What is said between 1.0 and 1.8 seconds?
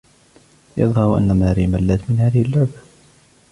أن ماري